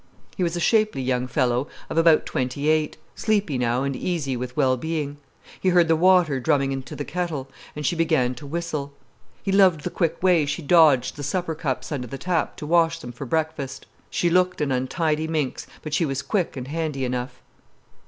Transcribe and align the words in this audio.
He 0.35 0.41
was 0.41 0.55
a 0.55 0.59
shapely 0.59 1.03
young 1.03 1.27
fellow 1.27 1.67
of 1.87 1.95
about 1.95 2.25
twenty 2.25 2.67
eight, 2.69 2.97
sleepy 3.13 3.59
now 3.59 3.83
and 3.83 3.95
easy 3.95 4.35
with 4.35 4.57
well 4.57 4.75
being. 4.75 5.17
He 5.59 5.69
heard 5.69 5.87
the 5.87 5.95
water 5.95 6.39
drumming 6.39 6.71
into 6.71 6.95
the 6.95 7.05
kettle, 7.05 7.49
and 7.75 7.85
she 7.85 7.95
began 7.95 8.33
to 8.33 8.47
whistle. 8.47 8.93
He 9.43 9.51
loved 9.51 9.81
the 9.81 9.91
quick 9.91 10.23
way 10.23 10.47
she 10.47 10.63
dodged 10.63 11.17
the 11.17 11.23
supper 11.23 11.53
cups 11.53 11.91
under 11.91 12.07
the 12.07 12.17
tap 12.17 12.55
to 12.57 12.65
wash 12.65 12.97
them 12.97 13.11
for 13.11 13.25
breakfast. 13.27 13.85
She 14.09 14.31
looked 14.31 14.59
an 14.59 14.71
untidy 14.71 15.27
minx, 15.27 15.67
but 15.83 15.93
she 15.93 16.07
was 16.07 16.23
quick 16.23 16.57
and 16.57 16.67
handy 16.69 17.05
enough. 17.05 17.39